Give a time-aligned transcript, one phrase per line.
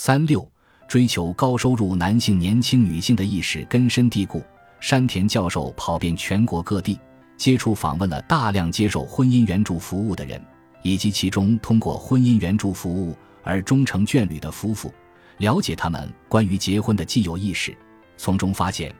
[0.00, 0.48] 三六
[0.86, 4.40] 追求高收入男性年轻女性的意识根深蒂固。
[4.78, 6.96] 山田教授跑遍全国各地，
[7.36, 10.40] 接触访问了大量接受婚姻援助服务的人，
[10.82, 14.94] 以及其中通过婚姻援助服务而终成眷侣的夫妇，
[15.38, 17.76] 了解他们关于结婚的既有意识。
[18.16, 18.94] 从中发现，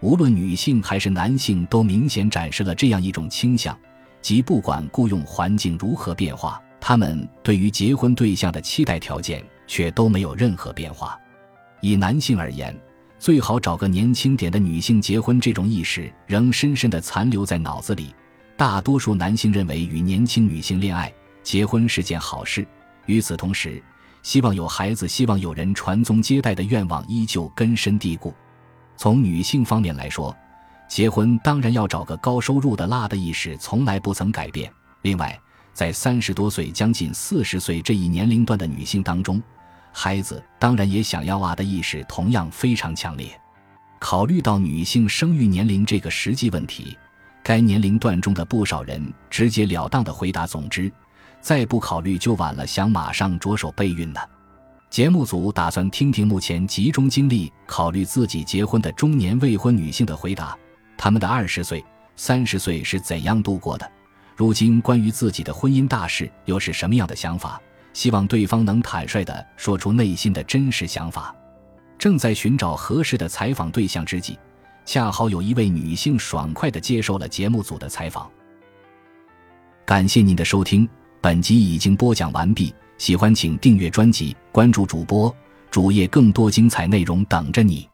[0.00, 3.78] 无论女性还是男性，都明显展示了这样一种倾向，
[4.20, 9.40] 即不管雇佣环境如何变化，他们对于结婚对象的期待条件。
[9.70, 11.16] 却都没有任何变化。
[11.80, 12.76] 以男性而言，
[13.20, 18.12] 最好找个年轻点的女性结婚，这种意识仍深深地残留在脑子里。
[18.56, 21.10] 大多数男性认为与年轻女性恋爱、
[21.44, 22.66] 结婚是件好事。
[23.06, 23.80] 与此同时，
[24.24, 28.34] 希望有孩子、希望有人传宗接代的愿望依旧根深蒂固。
[28.96, 30.36] 从女性方面来说，
[30.88, 34.68] 结婚当然要找个高收入的辣的意识从来不曾改变。
[35.02, 35.40] 另外，
[35.72, 39.40] 在三十多岁、将近四十岁这一年龄段的女性当中，
[39.92, 43.28] 孩子当然也想要啊的意识同样非常强烈。
[43.98, 46.96] 考虑到女性生育年龄这个实际问题，
[47.42, 50.90] 该年龄段中的不少人直截了当的回答：“总之，
[51.40, 54.20] 再不考虑就晚了，想马上着手备孕呢。”
[54.88, 60.56] 节目组打算听听目前集中精力考虑自己结婚的中年未婚女性的回答，
[60.96, 61.84] 她们的二十岁、
[62.16, 63.88] 三十岁是怎样度过的？
[64.34, 67.60] 如今关于自己的婚姻大事又是什么样的想法？
[67.92, 71.34] 希望对方能坦率地说出内心的真实想法。
[71.98, 74.38] 正在寻找合适的采访对象之际，
[74.86, 78.30] 恰好有一位女性爽快地接受了节目组的采访。
[79.84, 80.88] 感谢您的收听，
[81.20, 82.72] 本集已经播讲完毕。
[82.96, 85.34] 喜欢请订阅专辑，关注主播
[85.70, 87.89] 主页，更多精彩内容等着你。